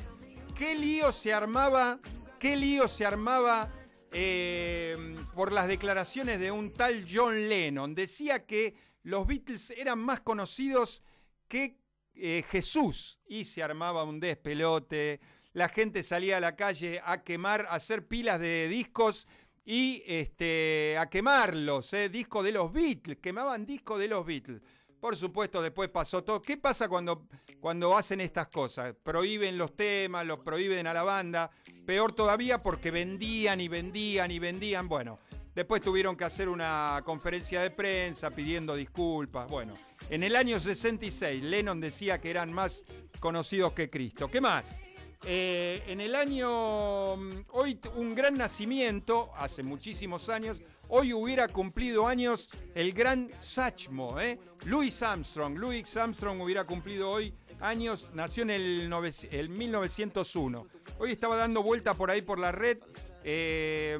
[0.56, 2.00] ¿Qué lío se armaba?
[2.40, 3.74] ¿Qué lío se armaba
[4.12, 7.96] eh, por las declaraciones de un tal John Lennon?
[7.96, 11.02] Decía que los Beatles eran más conocidos
[11.48, 11.83] que
[12.16, 15.20] eh, Jesús y se armaba un despelote.
[15.54, 19.28] La gente salía a la calle a quemar, a hacer pilas de discos
[19.66, 24.62] y este, a quemarlos, eh, discos de los Beatles, quemaban discos de los Beatles.
[25.00, 26.42] Por supuesto, después pasó todo.
[26.42, 27.28] ¿Qué pasa cuando,
[27.60, 28.96] cuando hacen estas cosas?
[29.04, 31.52] Prohíben los temas, los prohíben a la banda.
[31.86, 34.88] Peor todavía porque vendían y vendían y vendían.
[34.88, 35.20] Bueno,
[35.56, 39.50] después tuvieron que hacer una conferencia de prensa pidiendo disculpas.
[39.50, 39.74] Bueno,
[40.10, 42.84] en el año 66 Lennon decía que eran más
[43.20, 44.30] conocidos que Cristo.
[44.30, 44.80] ¿Qué más?
[45.26, 52.08] Eh, en el año, mm, hoy un gran nacimiento, hace muchísimos años, hoy hubiera cumplido
[52.08, 54.38] años el gran Satchmo, ¿eh?
[54.66, 55.58] Louis Armstrong.
[55.58, 60.68] Louis Armstrong hubiera cumplido hoy años, nació en el, nove- el 1901.
[61.00, 62.80] Hoy estaba dando vuelta por ahí por la red.
[63.24, 63.98] eh,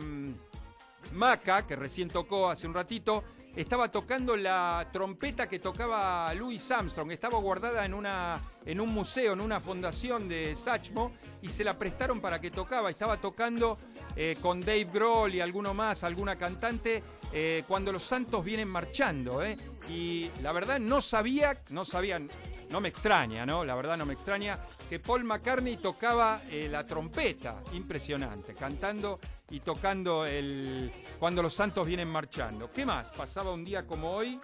[1.12, 3.24] Maca, que recién tocó hace un ratito,
[3.56, 7.12] estaba tocando la trompeta que tocaba Louis Armstrong.
[7.12, 11.78] Estaba guardada en, una, en un museo, en una fundación de Satchmo, y se la
[11.78, 12.90] prestaron para que tocaba.
[12.90, 13.78] Estaba tocando
[14.16, 19.44] eh, con Dave Grohl y alguno más, alguna cantante, eh, cuando los Santos vienen marchando.
[19.44, 19.56] ¿eh?
[19.88, 22.32] Y la verdad no sabía, no sabían,
[22.72, 23.64] no me extraña, ¿no?
[23.64, 24.60] La verdad no me extraña
[24.94, 29.20] que Paul McCartney tocaba eh, la trompeta, impresionante, cantando
[29.50, 32.72] y tocando el cuando los Santos vienen marchando.
[32.72, 33.12] ¿Qué más?
[33.12, 34.40] Pasaba un día como hoy.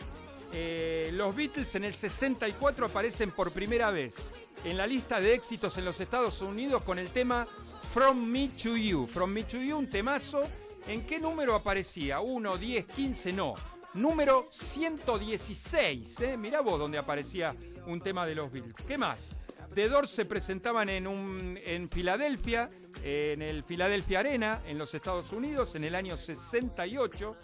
[0.52, 4.26] eh, los Beatles en el 64 aparecen por primera vez
[4.64, 7.47] en la lista de éxitos en los Estados Unidos con el tema
[7.93, 9.06] From Me to You.
[9.06, 10.47] From Me to You, un temazo.
[10.88, 12.22] ¿En qué número aparecía?
[12.22, 13.54] 1, 10, 15, no.
[13.93, 16.20] Número 116.
[16.22, 16.38] ¿eh?
[16.38, 18.74] Mirá vos dónde aparecía un tema de los Beatles.
[18.88, 19.36] ¿Qué más?
[19.74, 22.70] The Doors se presentaban en, un, en Filadelfia,
[23.03, 27.36] en el Philadelphia Arena, en los Estados Unidos, en el año 68.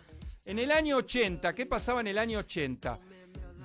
[0.46, 3.00] En el año 80, ¿qué pasaba en el año 80?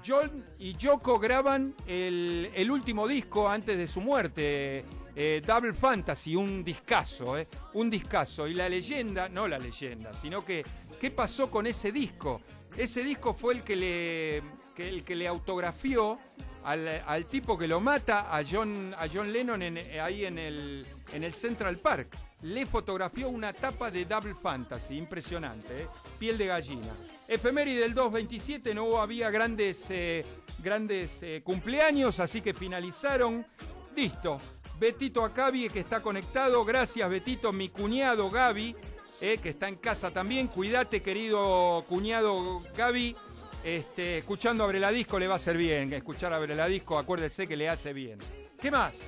[0.07, 4.85] John y Yoko graban el, el último disco antes de su muerte,
[5.15, 8.47] eh, Double Fantasy, un discazo, eh, un discazo.
[8.47, 10.65] Y la leyenda, no la leyenda, sino que,
[11.01, 12.41] ¿qué pasó con ese disco?
[12.77, 14.43] Ese disco fue el que le,
[14.75, 16.19] que, el que le autografió
[16.65, 21.25] al, tipo que lo mata, a John, a John Lennon, en- ahí en el, en
[21.25, 22.17] el Central Park.
[22.43, 25.89] Le fotografió una tapa de Double Fantasy, impresionante, ¿eh?
[26.19, 26.95] piel de gallina.
[27.29, 30.25] Efeméride del 227, no había grandes, eh,
[30.59, 33.47] grandes eh, cumpleaños, así que finalizaron.
[33.95, 34.41] Listo.
[34.79, 36.65] Betito Acabi, que está conectado.
[36.65, 37.53] Gracias, Betito.
[37.53, 38.75] Mi cuñado Gaby,
[39.21, 40.49] que está en casa también.
[40.49, 43.15] Cuídate, querido cuñado Gaby.
[43.63, 45.93] Este, escuchando Abre la Disco le va a hacer bien.
[45.93, 48.19] Escuchar Abre la Disco, acuérdese que le hace bien.
[48.61, 49.01] ¿Qué más?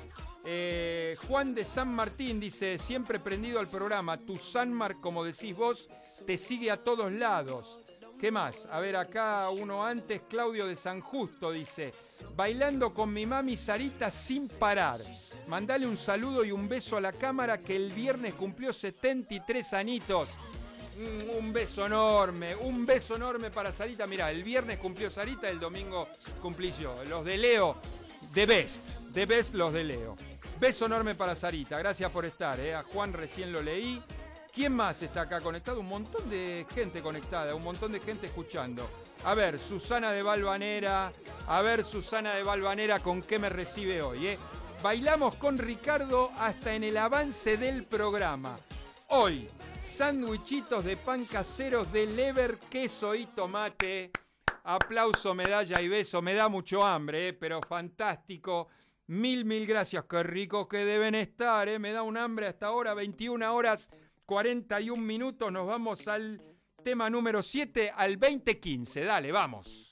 [0.44, 5.88] Eh, Juan de San Martín dice, siempre prendido al programa, tu Sanmar, como decís vos,
[6.26, 7.78] te sigue a todos lados.
[8.18, 8.68] ¿Qué más?
[8.70, 11.92] A ver, acá uno antes, Claudio de San Justo dice,
[12.36, 15.00] bailando con mi mami Sarita sin parar.
[15.48, 20.28] Mandale un saludo y un beso a la cámara que el viernes cumplió 73 anitos.
[20.98, 24.06] Mm, Un beso enorme, un beso enorme para Sarita.
[24.06, 26.08] Mirá, el viernes cumplió Sarita, el domingo
[26.40, 27.02] cumplí yo.
[27.04, 27.76] Los de Leo,
[28.34, 28.84] The Best,
[29.14, 30.16] The Best los de Leo.
[30.60, 32.60] Beso enorme para Sarita, gracias por estar.
[32.60, 32.74] eh.
[32.74, 34.02] A Juan recién lo leí.
[34.54, 35.80] ¿Quién más está acá conectado?
[35.80, 38.86] Un montón de gente conectada, un montón de gente escuchando.
[39.24, 41.10] A ver, Susana de Valvanera,
[41.48, 44.26] a ver Susana de Valvanera con qué me recibe hoy.
[44.26, 44.38] eh.
[44.82, 48.58] Bailamos con Ricardo hasta en el avance del programa.
[49.08, 49.48] Hoy,
[49.82, 54.10] sándwichitos de pan caseros de lever, queso y tomate.
[54.64, 56.22] Aplauso, medalla y beso.
[56.22, 58.68] Me da mucho hambre, eh, pero fantástico.
[59.08, 60.04] Mil, mil gracias.
[60.08, 61.68] Qué ricos que deben estar.
[61.68, 61.78] eh.
[61.78, 62.94] Me da un hambre hasta ahora.
[62.94, 63.90] 21 horas
[64.26, 65.50] 41 minutos.
[65.50, 66.40] Nos vamos al
[66.84, 69.04] tema número 7, al 2015.
[69.04, 69.91] Dale, vamos.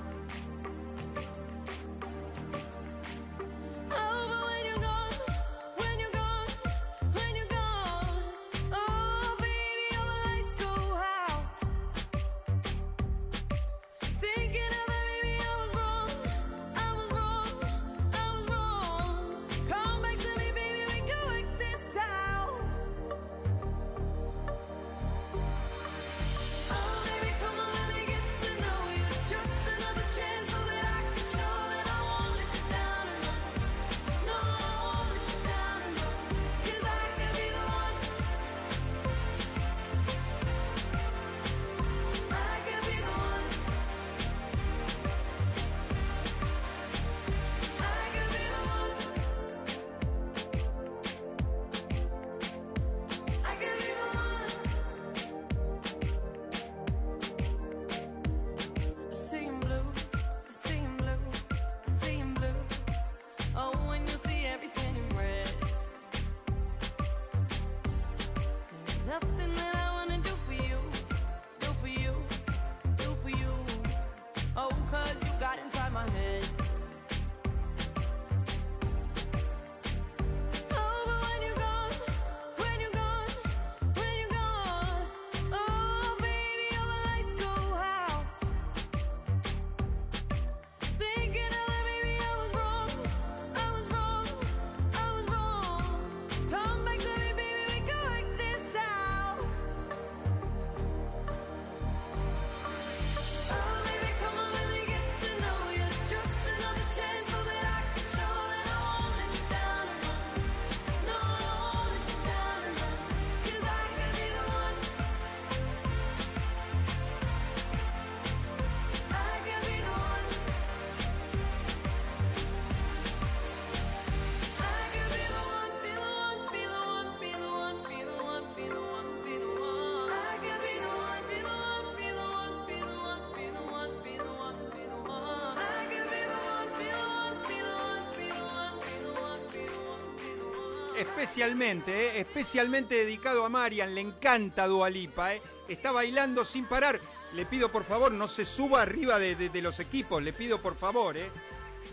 [141.01, 145.41] Especialmente, eh, especialmente dedicado a Marian, le encanta Dualipa, eh.
[145.67, 146.99] está bailando sin parar.
[147.33, 150.75] Le pido por favor, no se suba arriba de, de- los equipos, le pido por
[150.75, 151.29] favor, eh.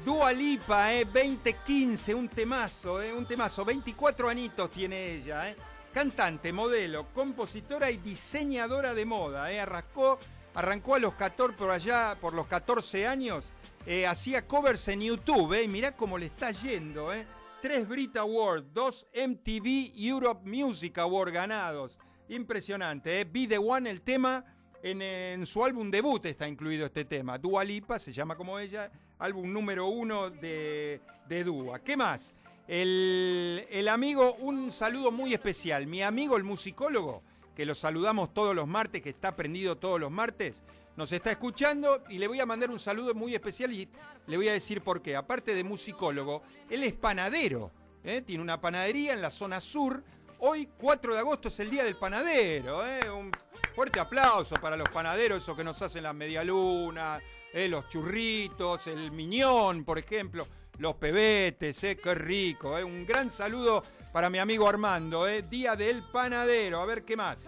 [0.04, 5.56] Dua Lipa, eh, 2015, un temazo, eh, un temazo, 24 anitos tiene ella, eh.
[5.92, 9.60] Cantante, modelo, compositora y diseñadora de moda, eh.
[9.60, 10.18] Arrancó,
[10.54, 13.44] arrancó a los 14, por allá, por los 14 años,
[13.86, 15.68] eh, hacía covers en YouTube, eh.
[15.68, 17.26] mirá cómo le está yendo, eh.
[17.60, 21.98] Tres Brit Awards, dos MTV Europe Music Award ganados.
[22.28, 23.24] Impresionante, ¿eh?
[23.24, 24.44] Be the One, el tema,
[24.80, 27.36] en, en su álbum debut está incluido este tema.
[27.36, 31.80] Dua Lipa, se llama como ella, álbum número uno de, de Dua.
[31.80, 32.36] ¿Qué más?
[32.68, 35.88] El, el amigo, un saludo muy especial.
[35.88, 37.24] Mi amigo, el musicólogo,
[37.56, 40.62] que lo saludamos todos los martes, que está prendido todos los martes,
[40.98, 43.88] nos está escuchando y le voy a mandar un saludo muy especial y
[44.26, 45.14] le voy a decir por qué.
[45.14, 47.70] Aparte de musicólogo, él es panadero.
[48.02, 48.20] ¿eh?
[48.22, 50.02] Tiene una panadería en la zona sur.
[50.40, 52.84] Hoy, 4 de agosto, es el Día del Panadero.
[52.84, 53.08] ¿eh?
[53.12, 53.30] Un
[53.76, 57.22] fuerte aplauso para los panaderos, esos que nos hacen las medialunas,
[57.52, 57.68] ¿eh?
[57.68, 61.96] los churritos, el miñón, por ejemplo, los pebetes, ¿eh?
[61.96, 62.74] qué rico.
[62.84, 65.26] Un gran saludo para mi amigo Armando.
[65.26, 66.80] Día del Panadero.
[66.80, 67.46] A ver qué más.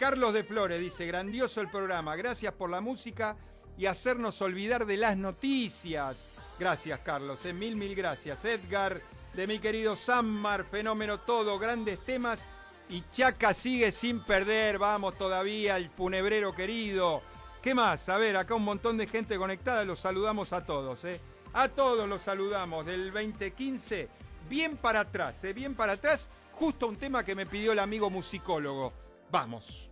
[0.00, 3.36] Carlos de Flores dice, grandioso el programa, gracias por la música
[3.76, 6.24] y hacernos olvidar de las noticias.
[6.58, 8.42] Gracias, Carlos, eh, mil, mil gracias.
[8.46, 9.02] Edgar,
[9.34, 12.46] de mi querido Sammar, fenómeno todo, grandes temas.
[12.88, 17.20] Y Chaca sigue sin perder, vamos todavía, el funebrero querido.
[17.60, 18.08] ¿Qué más?
[18.08, 21.20] A ver, acá un montón de gente conectada, los saludamos a todos, ¿eh?
[21.52, 24.08] A todos los saludamos del 2015,
[24.48, 25.52] bien para atrás, ¿eh?
[25.52, 28.94] Bien para atrás, justo un tema que me pidió el amigo musicólogo.
[29.30, 29.90] Vamos.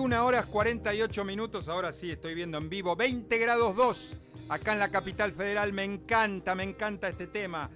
[0.00, 4.16] 21 horas 48 minutos, ahora sí estoy viendo en vivo, 20 grados 2,
[4.48, 7.68] acá en la capital federal, me encanta, me encanta este tema.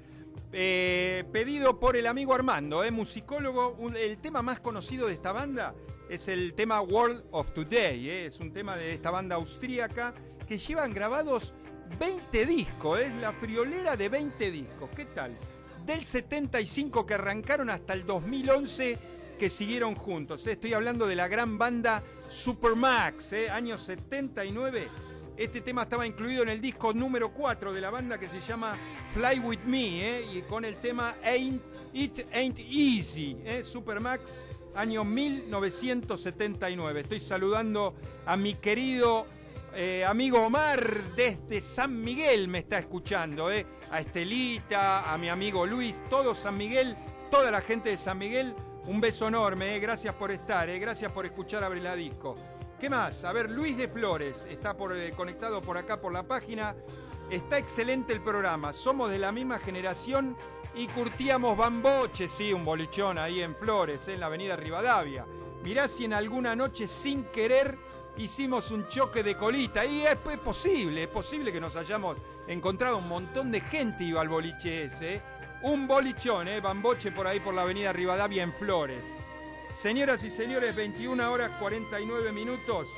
[0.51, 5.75] Eh, pedido por el amigo Armando, eh, musicólogo, el tema más conocido de esta banda
[6.09, 10.15] es el tema World of Today, eh, es un tema de esta banda austríaca
[10.49, 11.53] que llevan grabados
[12.01, 15.37] 20 discos, es la friolera de 20 discos, ¿qué tal?
[15.85, 18.99] Del 75 que arrancaron hasta el 2011
[19.39, 20.47] que siguieron juntos.
[20.47, 23.51] Estoy hablando de la gran banda Supermax, ¿eh?
[23.51, 24.89] año 79.
[25.37, 28.77] Este tema estaba incluido en el disco número 4 de la banda que se llama
[29.15, 30.27] Fly With Me, ¿eh?
[30.33, 31.61] y con el tema Ain't,
[31.93, 33.37] It Ain't Easy.
[33.45, 33.65] ¿eh?
[33.65, 34.39] Supermax,
[34.77, 37.01] año 1979.
[37.01, 37.95] Estoy saludando
[38.27, 39.27] a mi querido
[39.75, 43.49] eh, amigo Omar desde San Miguel, me está escuchando.
[43.91, 46.97] A Estelita, a mi amigo Luis, todo San Miguel,
[47.31, 48.55] toda la gente de San Miguel.
[48.87, 49.81] Un beso enorme, ¿eh?
[49.81, 50.79] gracias por estar, ¿eh?
[50.79, 52.35] gracias por escuchar Abre la Disco.
[52.79, 53.25] ¿Qué más?
[53.25, 56.77] A ver, Luis de Flores está por, eh, conectado por acá por la página.
[57.31, 58.75] Está excelente el programa.
[58.75, 60.37] Somos de la misma generación
[60.75, 65.25] y curtíamos bamboche, sí, un bolichón ahí en Flores, en la avenida Rivadavia.
[65.63, 67.79] Mirá si en alguna noche sin querer
[68.19, 69.87] hicimos un choque de colita.
[69.87, 74.29] Y es, posible, es posible que nos hayamos encontrado un montón de gente iba al
[74.29, 75.23] boliche ese.
[75.65, 76.61] Un bolichón, ¿eh?
[76.61, 79.17] Bamboche por ahí por la avenida Rivadavia en Flores.
[79.75, 82.91] Señoras y señores, 21 horas 49 minutos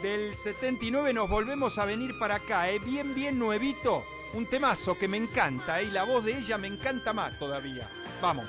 [0.00, 2.78] del 79 nos volvemos a venir para acá, ¿eh?
[2.78, 4.06] bien, bien nuevito.
[4.32, 5.84] Un temazo que me encanta ¿eh?
[5.84, 7.90] y la voz de ella me encanta más todavía.
[8.22, 8.48] Vamos.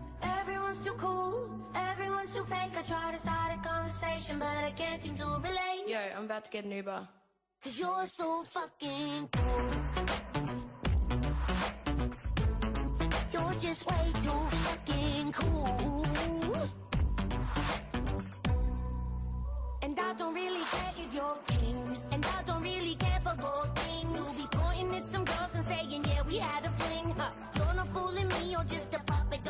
[0.21, 2.71] Everyone's too cool, everyone's too fake.
[2.77, 5.87] I try to start a conversation, but I can't seem to relate.
[5.87, 7.07] Yo, I'm about to get an Uber.
[7.63, 9.71] Cause you're so fucking cool.
[13.33, 14.29] You're just way too
[14.65, 16.57] fucking cool.
[19.83, 21.97] And I don't really care if you're king.
[22.11, 24.17] And I don't really care for gold things.
[24.17, 27.13] You'll be pointing at some girls and saying, yeah, we had a fling.
[27.17, 27.31] Huh.
[27.55, 28.99] You're not fooling me, you're just a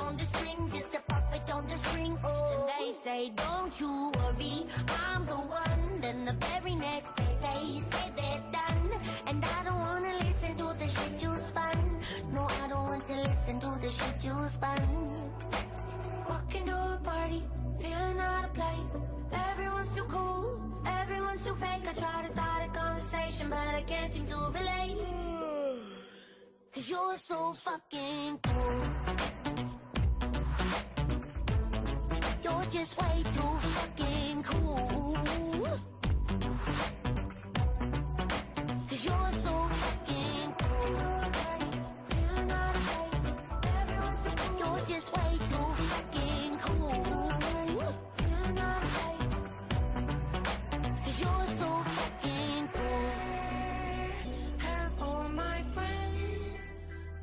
[0.01, 0.69] on the string.
[0.69, 2.17] Just a puppet on the string.
[2.23, 2.29] Oh,
[2.61, 4.55] and they say, don't you worry,
[5.13, 6.01] I'm the one.
[6.01, 8.89] Then the very next day they say they're done.
[9.27, 11.99] And I don't wanna listen to the shit you spun.
[12.33, 14.83] No, I don't want to listen to the shit you spun.
[16.27, 17.43] Walking to a party,
[17.79, 18.93] feeling out of place.
[19.49, 20.59] Everyone's too cool,
[21.01, 21.87] everyone's too fake.
[21.89, 24.97] I try to start a conversation, but I can't seem to relate.
[26.73, 29.50] Cause you're so fucking cool.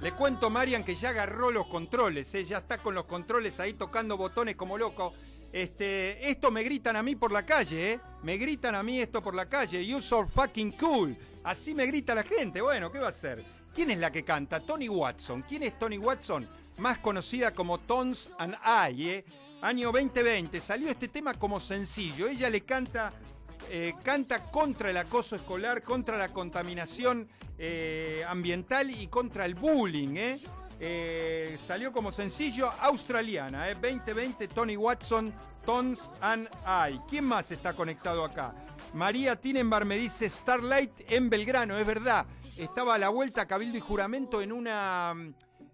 [0.00, 2.44] Le cuento, Marian, que ya agarró los controles, ¿eh?
[2.44, 5.12] ya está con los controles ahí tocando botones como loco.
[5.52, 8.00] Este, esto me gritan a mí por la calle, ¿eh?
[8.22, 9.84] Me gritan a mí esto por la calle.
[9.84, 11.16] You so fucking cool.
[11.44, 12.60] Así me grita la gente.
[12.60, 13.44] Bueno, ¿qué va a hacer?
[13.74, 14.60] ¿Quién es la que canta?
[14.60, 15.42] Tony Watson.
[15.42, 16.48] ¿Quién es Tony Watson?
[16.78, 19.24] Más conocida como Tones and I, ¿eh?
[19.62, 20.60] Año 2020.
[20.60, 22.28] Salió este tema como sencillo.
[22.28, 23.12] Ella le canta
[23.70, 27.28] eh, canta contra el acoso escolar, contra la contaminación
[27.58, 30.16] eh, ambiental y contra el bullying.
[30.16, 30.38] ¿eh?
[30.80, 33.74] Eh, salió como sencillo australiana, ¿eh?
[33.74, 35.34] 2020, Tony Watson,
[35.66, 37.00] Tones and I.
[37.08, 38.54] ¿Quién más está conectado acá?
[38.94, 42.26] María Tinenbar me dice Starlight en Belgrano, es verdad.
[42.56, 45.14] Estaba a la vuelta Cabildo y Juramento en una,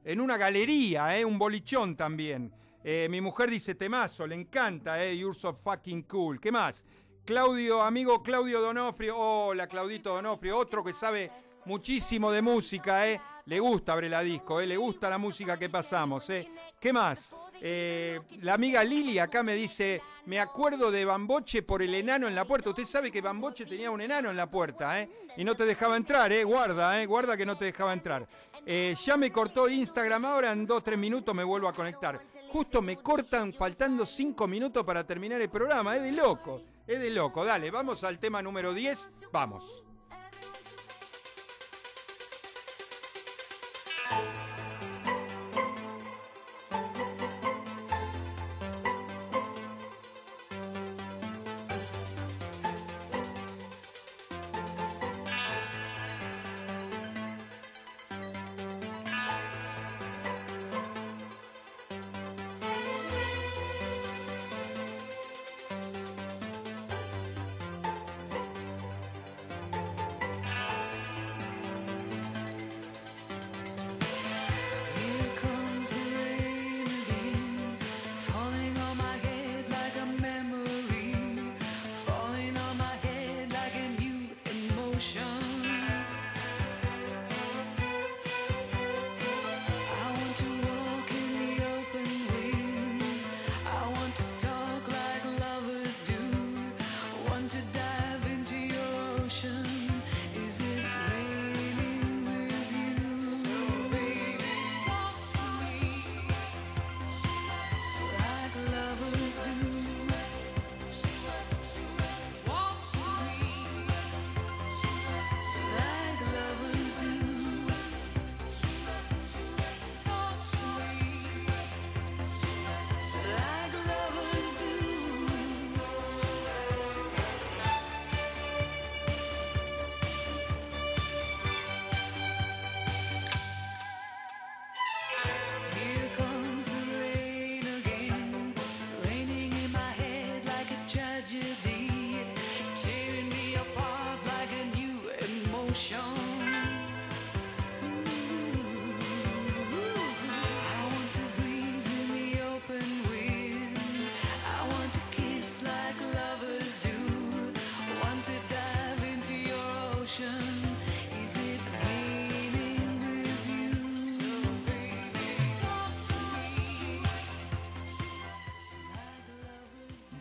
[0.04, 1.24] en una galería, ¿eh?
[1.24, 2.52] un bolichón también.
[2.82, 6.40] Eh, mi mujer dice temazo, le encanta, eh, You're so fucking cool.
[6.40, 6.84] ¿Qué más?
[7.24, 9.16] Claudio, amigo Claudio Donofrio.
[9.16, 11.30] Hola, Claudito Donofrio, otro que sabe
[11.64, 13.20] muchísimo de música, ¿eh?
[13.46, 14.66] Le gusta Abre la Disco, ¿eh?
[14.66, 16.48] Le gusta la música que pasamos, ¿eh?
[16.80, 17.34] ¿Qué más?
[17.60, 22.34] Eh, la amiga Lili acá me dice, me acuerdo de Bamboche por el enano en
[22.34, 22.70] la puerta.
[22.70, 25.10] Usted sabe que Bamboche tenía un enano en la puerta, ¿eh?
[25.36, 26.42] Y no te dejaba entrar, ¿eh?
[26.42, 27.06] Guarda, ¿eh?
[27.06, 28.26] Guarda que no te dejaba entrar.
[28.64, 32.18] Eh, ya me cortó Instagram, ahora en dos, tres minutos me vuelvo a conectar.
[32.50, 37.10] Justo me cortan faltando cinco minutos para terminar el programa, es de loco, es de
[37.10, 37.44] loco.
[37.44, 39.83] Dale, vamos al tema número 10, vamos.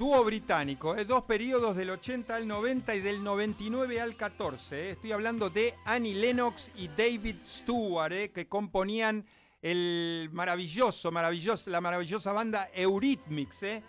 [0.04, 1.06] Dúo británico, ¿eh?
[1.06, 4.76] dos periodos del 80 al 90 y del 99 al 14.
[4.76, 4.89] ¿eh?
[4.89, 8.30] Estoy hablando de Annie Lennox y David Stewart, ¿eh?
[8.32, 9.26] que componían
[9.62, 13.64] el maravilloso, maravilloso, la maravillosa banda Eurythmics.
[13.64, 13.82] ¿eh?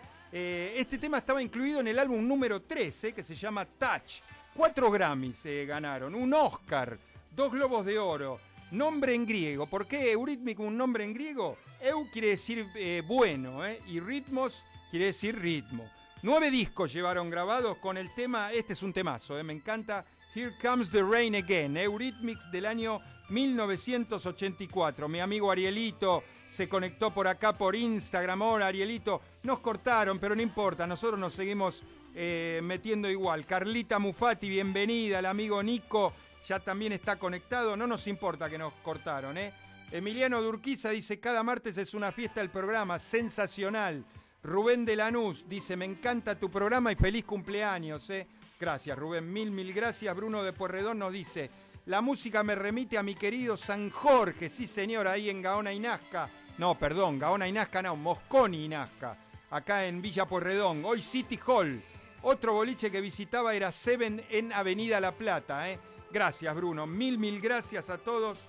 [0.77, 3.12] Este tema estaba incluido en el álbum número 3, ¿eh?
[3.12, 4.21] que se llama Touch.
[4.55, 6.97] Cuatro Grammys ganaron, un Oscar,
[7.35, 8.39] dos Globos de Oro,
[8.71, 9.67] nombre en griego.
[9.67, 11.59] ¿Por qué Eurythmic un nombre en griego?
[11.81, 12.69] Eu quiere decir
[13.05, 13.59] bueno
[13.89, 15.91] y ritmos quiere decir ritmo.
[16.25, 19.43] Nueve discos llevaron grabados con el tema, este es un temazo, ¿eh?
[19.43, 22.99] me encanta, Here Comes the Rain Again, Eurythmics del año
[23.29, 25.07] 1984.
[25.07, 28.41] Mi amigo Arielito se conectó por acá por Instagram.
[28.41, 33.45] Hola Arielito, nos cortaron, pero no importa, nosotros nos seguimos eh, metiendo igual.
[33.45, 35.18] Carlita Mufati, bienvenida.
[35.18, 36.14] El amigo Nico
[36.49, 37.77] ya también está conectado.
[37.77, 39.53] No nos importa que nos cortaron, ¿eh?
[39.91, 44.07] Emiliano Durquiza dice, cada martes es una fiesta el programa, sensacional.
[44.45, 48.26] Rubén de Lanús dice, me encanta tu programa y feliz cumpleaños, ¿eh?
[48.61, 50.14] Gracias Rubén, mil, mil gracias.
[50.14, 51.51] Bruno de Puerredón nos dice,
[51.86, 55.82] la música me remite a mi querido San Jorge, sí señor, ahí en Gaona y.
[56.59, 59.16] No, perdón, Gaona y no, Mosconi y Nazca,
[59.51, 60.84] acá en Villa Puerredón.
[60.84, 61.82] Hoy City Hall.
[62.20, 65.70] Otro boliche que visitaba era Seven en Avenida La Plata.
[65.70, 65.78] ¿eh?
[66.12, 66.86] Gracias, Bruno.
[66.86, 68.40] Mil, mil gracias a todos.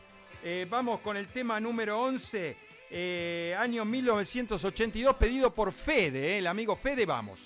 [0.44, 2.58] Eh, vamos con el tema número 11,
[2.98, 6.38] eh, año 1982, pedido por Fede, ¿eh?
[6.38, 7.42] el amigo Fede, vamos.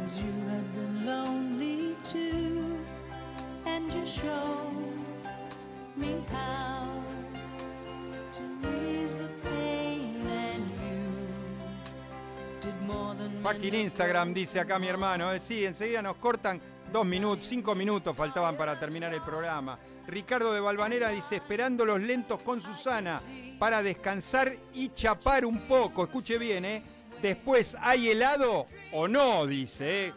[0.00, 2.78] Cause you have been lonely too.
[3.66, 4.72] And you showed
[5.94, 7.02] me how
[8.32, 8.42] to
[8.82, 11.04] ease the pain and you
[12.62, 15.32] did more than Fucking Instagram, dice acá mi hermano.
[15.32, 19.78] Eh, sí, enseguida nos cortan dos minutos, cinco minutos faltaban para terminar el programa.
[20.06, 23.20] Ricardo de Valvanera dice, esperando los lentos con Susana
[23.58, 26.04] para descansar y chapar un poco.
[26.04, 26.82] Escuche bien, ¿eh?
[27.20, 29.46] Después, ¿hay helado o no?
[29.46, 30.12] Dice, ¿eh?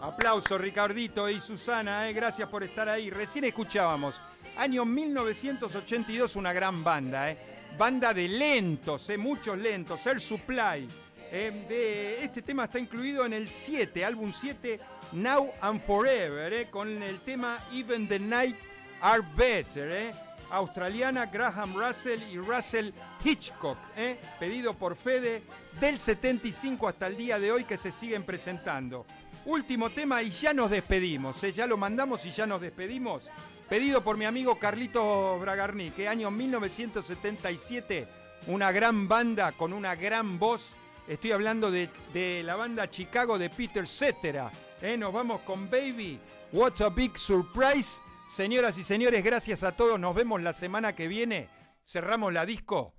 [0.00, 2.12] Aplauso, Ricardito y Susana, ¿eh?
[2.12, 3.10] Gracias por estar ahí.
[3.10, 4.20] Recién escuchábamos,
[4.56, 7.38] año 1982, una gran banda, ¿eh?
[7.78, 9.18] Banda de lentos, ¿eh?
[9.18, 10.06] Muchos lentos.
[10.06, 10.88] Air Supply.
[11.30, 14.80] Eh, este tema está incluido en el 7, álbum 7,
[15.12, 18.56] Now and Forever, con el tema Even the Night
[19.00, 20.25] Are Better.
[20.46, 20.52] Eh.
[20.52, 22.90] Australiana Graham Russell y Russell
[23.24, 25.42] Hitchcock, eh, pedido por Fede
[25.80, 29.06] del 75 hasta el día de hoy que se siguen presentando.
[29.44, 33.30] Último tema y ya nos despedimos, eh, ya lo mandamos y ya nos despedimos.
[33.68, 38.06] Pedido por mi amigo Carlitos Bragarni, que año 1977,
[38.46, 40.74] una gran banda con una gran voz.
[41.08, 44.50] Estoy hablando de, de la banda Chicago de Peter Cetera.
[44.80, 44.96] ¿eh?
[44.96, 46.18] Nos vamos con Baby.
[46.52, 48.00] What a Big Surprise.
[48.28, 49.98] Señoras y señores, gracias a todos.
[49.98, 51.48] Nos vemos la semana que viene.
[51.86, 52.94] Cerramos la disco.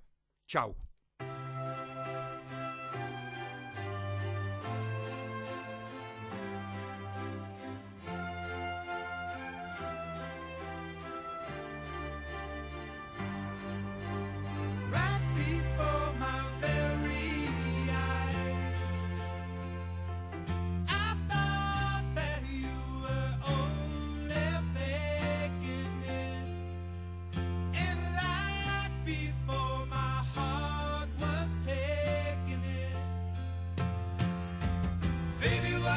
[0.46, 0.74] Chau.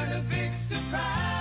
[0.02, 1.31] what a big surprise.